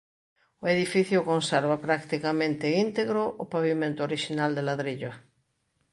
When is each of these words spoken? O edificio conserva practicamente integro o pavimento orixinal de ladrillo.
O 0.63 0.65
edificio 0.75 1.19
conserva 1.31 1.83
practicamente 1.87 2.67
integro 2.85 3.21
o 3.43 3.45
pavimento 3.53 3.99
orixinal 4.07 4.51
de 4.53 4.61
ladrillo. 4.67 5.11